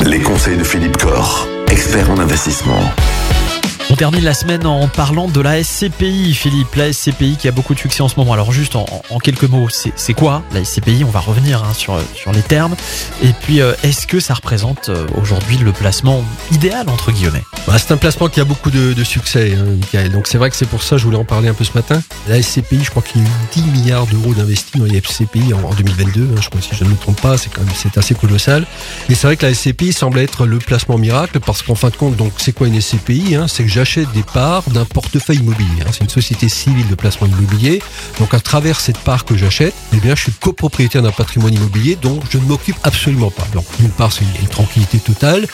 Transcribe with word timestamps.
Les 0.00 0.20
conseils 0.20 0.56
de 0.56 0.64
Philippe 0.64 0.98
Corr, 0.98 1.48
expert 1.70 2.10
en 2.10 2.18
investissement. 2.18 2.80
On 3.94 3.96
termine 3.96 4.24
la 4.24 4.34
semaine 4.34 4.66
en 4.66 4.88
parlant 4.88 5.28
de 5.28 5.40
la 5.40 5.62
SCPI, 5.62 6.34
Philippe. 6.34 6.74
La 6.74 6.92
SCPI 6.92 7.36
qui 7.36 7.46
a 7.46 7.52
beaucoup 7.52 7.74
de 7.74 7.78
succès 7.78 8.02
en 8.02 8.08
ce 8.08 8.16
moment. 8.16 8.32
Alors 8.32 8.50
juste 8.50 8.74
en, 8.74 8.86
quelques 9.22 9.44
mots, 9.44 9.68
c'est 9.70 10.14
quoi 10.14 10.42
la 10.52 10.64
SCPI 10.64 11.04
On 11.04 11.10
va 11.10 11.20
revenir 11.20 11.62
hein, 11.62 11.72
sur, 11.74 11.96
sur 12.12 12.32
les 12.32 12.42
termes. 12.42 12.74
Et 13.22 13.28
puis, 13.42 13.60
euh, 13.60 13.72
est-ce 13.84 14.08
que 14.08 14.18
ça 14.18 14.34
représente 14.34 14.88
euh, 14.88 15.06
aujourd'hui 15.14 15.58
le 15.58 15.70
placement 15.70 16.24
idéal, 16.50 16.88
entre 16.88 17.12
guillemets? 17.12 17.44
Bah, 17.68 17.78
C'est 17.78 17.92
un 17.92 17.96
placement 17.96 18.28
qui 18.28 18.40
a 18.40 18.44
beaucoup 18.44 18.72
de, 18.72 19.04
succès, 19.04 19.56
hein, 19.56 20.08
Donc 20.08 20.26
c'est 20.26 20.38
vrai 20.38 20.50
que 20.50 20.56
c'est 20.56 20.66
pour 20.68 20.82
ça 20.82 20.96
que 20.96 20.98
je 21.00 21.04
voulais 21.04 21.16
en 21.16 21.24
parler 21.24 21.48
un 21.48 21.54
peu 21.54 21.62
ce 21.62 21.74
matin. 21.74 22.02
La 22.26 22.42
SCPI, 22.42 22.82
je 22.82 22.90
crois 22.90 23.02
qu'il 23.02 23.22
y 23.22 23.24
a 23.24 23.28
eu 23.28 23.32
10 23.52 23.62
milliards 23.62 24.06
d'euros 24.08 24.34
d'investis 24.34 24.80
dans 24.80 24.86
les 24.86 25.00
SCPI 25.00 25.54
en, 25.54 25.72
2022. 25.72 26.22
Hein, 26.22 26.40
je 26.42 26.48
crois 26.48 26.60
si 26.60 26.74
je 26.74 26.82
ne 26.82 26.88
me 26.88 26.96
trompe 26.96 27.20
pas, 27.20 27.38
c'est 27.38 27.48
quand 27.48 27.62
même 27.62 27.72
assez 27.94 28.14
colossal. 28.16 28.66
Et 29.08 29.14
c'est 29.14 29.28
vrai 29.28 29.36
que 29.36 29.46
la 29.46 29.54
SCPI 29.54 29.92
semble 29.92 30.18
être 30.18 30.46
le 30.46 30.58
placement 30.58 30.98
miracle 30.98 31.38
parce 31.38 31.62
qu'en 31.62 31.76
fin 31.76 31.90
de 31.90 31.96
compte, 31.96 32.16
donc 32.16 32.32
c'est 32.38 32.50
quoi 32.50 32.66
une 32.66 32.80
SCPI 32.80 33.36
C'est 33.46 33.62
que 33.62 33.83
j'achète 33.84 34.10
des 34.12 34.22
parts 34.22 34.62
d'un 34.70 34.86
portefeuille 34.86 35.40
immobilier. 35.40 35.82
Hein. 35.82 35.90
C'est 35.92 36.04
une 36.04 36.08
société 36.08 36.48
civile 36.48 36.88
de 36.88 36.94
placement 36.94 37.26
immobilier. 37.26 37.82
Donc 38.18 38.32
à 38.32 38.40
travers 38.40 38.80
cette 38.80 38.96
part 38.96 39.26
que 39.26 39.36
j'achète, 39.36 39.74
eh 39.92 39.98
bien 39.98 40.14
je 40.14 40.22
suis 40.22 40.32
copropriétaire 40.32 41.02
d'un 41.02 41.12
patrimoine 41.12 41.52
immobilier 41.52 41.98
dont 42.00 42.18
je 42.30 42.38
ne 42.38 42.44
m'occupe 42.44 42.76
absolument 42.82 43.30
pas. 43.30 43.46
Donc 43.52 43.66
d'une 43.78 43.90
part, 43.90 44.10
c'est 44.10 44.24
une 44.40 44.48
tranquillité 44.48 44.98
totale. 45.00 45.46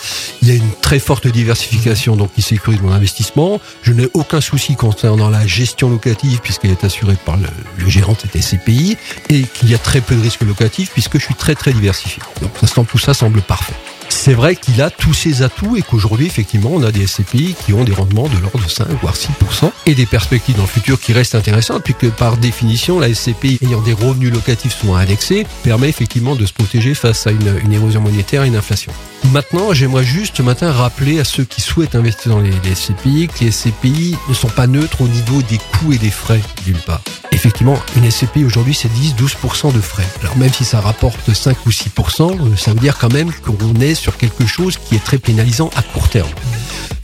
Il 0.42 0.48
y 0.48 0.52
a 0.52 0.54
une 0.54 0.70
très 0.80 1.00
forte 1.00 1.26
diversification 1.26 2.14
donc 2.14 2.32
qui 2.32 2.42
sécurise 2.42 2.80
mon 2.80 2.92
investissement. 2.92 3.60
Je 3.82 3.92
n'ai 3.92 4.08
aucun 4.14 4.40
souci 4.40 4.76
concernant 4.76 5.28
la 5.28 5.44
gestion 5.44 5.90
locative 5.90 6.38
puisqu'elle 6.40 6.70
est 6.70 6.84
assurée 6.84 7.16
par 7.26 7.36
le, 7.36 7.88
gérant 7.88 8.12
de 8.12 8.40
cette 8.40 8.68
et 8.68 9.42
qu'il 9.42 9.70
y 9.70 9.74
a 9.74 9.78
très 9.78 10.00
peu 10.00 10.14
de 10.14 10.22
risques 10.22 10.42
locatifs 10.42 10.92
puisque 10.92 11.18
je 11.18 11.24
suis 11.24 11.34
très 11.34 11.56
très 11.56 11.72
diversifié. 11.72 12.22
Donc 12.42 12.52
tout 12.86 12.98
ça 12.98 13.12
semble 13.12 13.42
parfait 13.42 13.74
c'est 14.22 14.34
vrai 14.34 14.54
qu'il 14.54 14.82
a 14.82 14.90
tous 14.90 15.14
ses 15.14 15.40
atouts 15.40 15.76
et 15.76 15.82
qu'aujourd'hui, 15.82 16.26
effectivement, 16.26 16.72
on 16.74 16.82
a 16.82 16.92
des 16.92 17.06
SCPI 17.06 17.54
qui 17.54 17.72
ont 17.72 17.84
des 17.84 17.94
rendements 17.94 18.28
de 18.28 18.36
l'ordre 18.36 18.62
de 18.62 18.68
5 18.68 18.86
voire 19.00 19.14
6% 19.14 19.72
et 19.86 19.94
des 19.94 20.04
perspectives 20.04 20.56
dans 20.56 20.64
le 20.64 20.68
futur 20.68 21.00
qui 21.00 21.14
restent 21.14 21.34
intéressantes 21.34 21.82
puisque 21.84 22.10
par 22.10 22.36
définition, 22.36 23.00
la 23.00 23.14
SCPI 23.14 23.60
ayant 23.62 23.80
des 23.80 23.94
revenus 23.94 24.30
locatifs 24.30 24.78
souvent 24.78 24.96
indexés 24.96 25.46
permet 25.62 25.88
effectivement 25.88 26.36
de 26.36 26.44
se 26.44 26.52
protéger 26.52 26.92
face 26.92 27.26
à 27.26 27.30
une, 27.30 27.72
érosion 27.72 28.02
monétaire 28.02 28.44
et 28.44 28.48
une 28.48 28.56
inflation. 28.56 28.92
Maintenant, 29.32 29.72
j'aimerais 29.72 30.04
juste 30.04 30.36
ce 30.36 30.42
matin 30.42 30.70
rappeler 30.70 31.18
à 31.18 31.24
ceux 31.24 31.44
qui 31.44 31.62
souhaitent 31.62 31.94
investir 31.94 32.32
dans 32.32 32.40
les 32.40 32.52
SCPI 32.74 33.28
que 33.28 33.42
les 33.42 33.50
SCPI 33.50 34.16
ne 34.28 34.34
sont 34.34 34.50
pas 34.50 34.66
neutres 34.66 35.00
au 35.00 35.08
niveau 35.08 35.40
des 35.40 35.56
coûts 35.56 35.94
et 35.94 35.98
des 35.98 36.10
frais, 36.10 36.42
d'une 36.66 36.76
part. 36.76 37.00
Effectivement, 37.40 37.78
une 37.96 38.10
SCPI 38.10 38.44
aujourd'hui, 38.44 38.74
c'est 38.74 38.90
10-12% 38.92 39.72
de 39.72 39.80
frais. 39.80 40.06
Alors 40.20 40.36
même 40.36 40.52
si 40.52 40.62
ça 40.62 40.78
rapporte 40.78 41.32
5 41.32 41.56
ou 41.64 41.70
6%, 41.70 42.38
euh, 42.38 42.54
ça 42.54 42.74
veut 42.74 42.80
dire 42.80 42.98
quand 42.98 43.10
même 43.10 43.32
qu'on 43.32 43.80
est 43.80 43.94
sur 43.94 44.18
quelque 44.18 44.44
chose 44.46 44.76
qui 44.76 44.94
est 44.94 45.02
très 45.02 45.16
pénalisant 45.16 45.70
à 45.74 45.80
court 45.80 46.10
terme. 46.10 46.28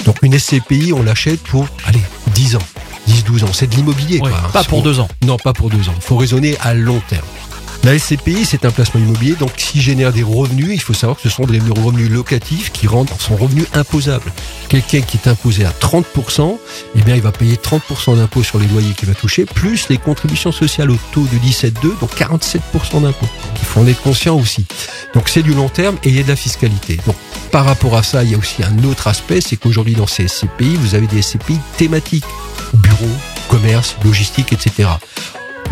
Donc 0.05 0.19
une 0.21 0.39
SCPI, 0.39 0.93
on 0.93 1.03
l'achète 1.03 1.41
pour, 1.41 1.67
allez, 1.87 2.03
10 2.35 2.57
ans. 2.57 2.63
10-12 3.09 3.45
ans. 3.45 3.53
C'est 3.55 3.67
de 3.71 3.77
l'immobilier. 3.77 4.19
quoi. 4.19 4.31
pas 4.53 4.63
pour 4.63 4.83
deux 4.83 5.01
ans. 5.01 5.09
Non, 5.25 5.39
pas 5.39 5.55
pour 5.55 5.71
deux 5.71 5.89
ans. 5.89 5.95
Il 5.97 6.03
faut 6.03 6.19
raisonner 6.19 6.59
à 6.61 6.75
long 6.75 7.01
terme. 7.09 7.25
La 7.87 7.97
SCPI, 7.97 8.45
c'est 8.45 8.65
un 8.65 8.73
placement 8.73 9.01
immobilier, 9.01 9.37
donc 9.37 9.53
s'il 9.59 9.81
génère 9.81 10.13
des 10.13 10.25
revenus, 10.25 10.71
il 10.73 10.81
faut 10.81 10.93
savoir 10.93 11.17
que 11.17 11.23
ce 11.23 11.29
sont 11.29 11.45
des 11.45 11.61
revenus 11.61 12.11
locatifs 12.11 12.73
qui 12.73 12.89
rendent 12.89 13.13
son 13.21 13.37
revenu 13.37 13.65
imposable. 13.75 14.33
Quelqu'un 14.69 15.03
qui 15.03 15.19
est 15.19 15.29
imposé 15.29 15.65
à 15.65 15.71
30%, 15.71 16.59
eh 16.97 16.99
il 17.07 17.23
va 17.23 17.31
payer 17.31 17.55
30% 17.55 18.17
d'impôt 18.17 18.43
sur 18.43 18.59
les 18.59 18.67
loyers 18.67 18.93
qu'il 18.95 19.07
va 19.07 19.15
toucher, 19.15 19.45
plus 19.45 19.89
les 19.89 19.99
contributions 19.99 20.51
sociales 20.51 20.91
au 20.91 20.99
taux 21.13 21.29
de 21.33 21.39
17,2, 21.39 22.01
donc 22.01 22.11
47% 22.17 23.03
d'impôt. 23.03 23.29
Il 23.55 23.65
faut 23.65 23.79
en 23.79 23.87
être 23.87 24.03
conscient 24.03 24.37
aussi. 24.37 24.67
Donc 25.15 25.29
c'est 25.29 25.43
du 25.43 25.55
long 25.55 25.69
terme 25.69 25.97
et 26.03 26.09
il 26.09 26.17
y 26.17 26.19
a 26.19 26.25
de 26.25 26.29
la 26.29 26.35
fiscalité. 26.35 26.99
Donc 27.07 27.15
par 27.53 27.67
rapport 27.67 27.97
à 27.97 28.03
ça, 28.03 28.25
il 28.25 28.33
y 28.33 28.35
a 28.35 28.39
aussi 28.39 28.65
un 28.65 28.83
autre 28.83 29.07
aspect, 29.07 29.41
c'est 29.41 29.57
qu'aujourd'hui 29.57 29.95
dans 29.95 30.09
ces 30.09 30.27
SCPI, 30.27 30.75
vous 30.75 30.97
avez 30.97 31.07
des 31.07 31.23
SCPI 31.23 31.61
thématiques, 31.77 32.27
bureaux, 32.75 33.17
commerce, 33.49 33.95
logistique, 34.05 34.53
etc. 34.53 34.89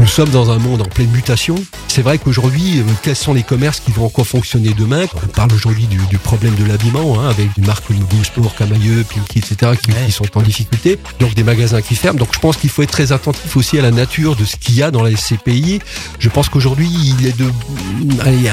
Nous 0.00 0.06
sommes 0.06 0.30
dans 0.30 0.50
un 0.50 0.58
monde 0.58 0.82
en 0.82 0.86
pleine 0.86 1.10
mutation. 1.10 1.54
C'est 1.88 2.02
vrai 2.02 2.18
qu'aujourd'hui, 2.18 2.80
euh, 2.80 2.82
quels 3.02 3.16
sont 3.16 3.32
les 3.32 3.44
commerces 3.44 3.80
qui 3.80 3.92
vont 3.92 4.06
encore 4.06 4.26
fonctionner 4.26 4.74
demain? 4.74 5.06
On 5.22 5.26
parle 5.28 5.52
aujourd'hui 5.52 5.86
du, 5.86 5.98
du, 6.06 6.18
problème 6.18 6.54
de 6.56 6.64
l'habillement, 6.64 7.20
hein, 7.20 7.28
avec 7.28 7.48
des 7.56 7.66
marques 7.66 7.84
comme 7.86 8.24
Sport, 8.24 8.56
Camailleux, 8.56 9.04
Pinky, 9.04 9.38
etc., 9.38 9.72
qui, 9.80 9.92
qui, 9.92 10.12
sont 10.12 10.26
en 10.34 10.42
difficulté. 10.42 10.98
Donc 11.20 11.34
des 11.34 11.44
magasins 11.44 11.80
qui 11.80 11.94
ferment. 11.94 12.18
Donc 12.18 12.34
je 12.34 12.40
pense 12.40 12.56
qu'il 12.56 12.70
faut 12.70 12.82
être 12.82 12.90
très 12.90 13.12
attentif 13.12 13.56
aussi 13.56 13.78
à 13.78 13.82
la 13.82 13.92
nature 13.92 14.34
de 14.34 14.44
ce 14.44 14.56
qu'il 14.56 14.74
y 14.74 14.82
a 14.82 14.90
dans 14.90 15.02
la 15.02 15.14
SCPI. 15.16 15.80
Je 16.18 16.28
pense 16.28 16.48
qu'aujourd'hui, 16.48 16.88
il 16.88 17.26
est 17.26 17.36
de, 17.38 17.50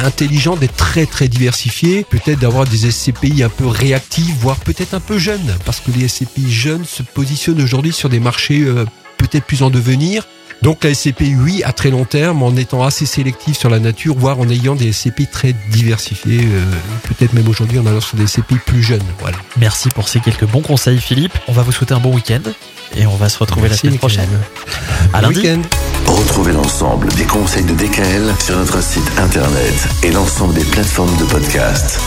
intelligent 0.05 0.55
d'être 0.55 0.75
très 0.75 1.05
très 1.05 1.27
diversifié, 1.27 2.05
peut-être 2.07 2.39
d'avoir 2.39 2.65
des 2.65 2.91
SCPI 2.91 3.43
un 3.43 3.49
peu 3.49 3.65
réactifs, 3.65 4.35
voire 4.39 4.57
peut-être 4.57 4.93
un 4.93 4.99
peu 4.99 5.17
jeunes, 5.17 5.55
parce 5.65 5.79
que 5.79 5.91
les 5.91 6.07
SCPI 6.07 6.51
jeunes 6.51 6.85
se 6.85 7.01
positionnent 7.01 7.61
aujourd'hui 7.61 7.93
sur 7.93 8.09
des 8.09 8.19
marchés 8.19 8.61
euh, 8.61 8.85
peut-être 9.17 9.45
plus 9.45 9.63
en 9.63 9.69
devenir. 9.69 10.27
Donc 10.61 10.83
la 10.83 10.93
SCPI, 10.93 11.35
oui, 11.35 11.61
à 11.63 11.73
très 11.73 11.89
long 11.89 12.05
terme, 12.05 12.43
en 12.43 12.55
étant 12.55 12.83
assez 12.83 13.07
sélectif 13.07 13.57
sur 13.57 13.69
la 13.69 13.79
nature, 13.79 14.15
voire 14.15 14.39
en 14.39 14.47
ayant 14.47 14.75
des 14.75 14.91
SCPI 14.91 15.27
très 15.27 15.55
diversifiés, 15.71 16.41
euh, 16.43 16.63
peut-être 17.03 17.33
même 17.33 17.47
aujourd'hui 17.47 17.79
en 17.79 17.85
allant 17.87 17.99
sur 17.99 18.15
des 18.15 18.27
SCPI 18.27 18.55
plus 18.65 18.83
jeunes. 18.83 19.01
Voilà. 19.19 19.37
Merci 19.57 19.89
pour 19.89 20.07
ces 20.07 20.19
quelques 20.19 20.45
bons 20.45 20.61
conseils, 20.61 20.99
Philippe. 20.99 21.33
On 21.47 21.51
va 21.51 21.63
vous 21.63 21.71
souhaiter 21.71 21.95
un 21.95 21.99
bon 21.99 22.13
week-end 22.13 22.41
et 22.95 23.07
on 23.07 23.15
va 23.15 23.29
se 23.29 23.39
retrouver 23.39 23.69
la 23.69 23.77
semaine 23.77 23.97
prochaine. 23.97 24.29
À 25.13 25.21
lundi. 25.21 25.47
Retrouvez 26.05 26.51
l'ensemble 26.51 27.07
des 27.13 27.25
conseils 27.25 27.63
de 27.63 27.73
DKL 27.73 28.31
sur 28.39 28.57
notre 28.57 28.83
site 28.83 29.09
internet 29.17 29.87
et 30.03 30.11
l'ensemble 30.11 30.53
des 30.53 30.65
plateformes 30.65 31.15
de 31.17 31.25
podcast. 31.25 31.99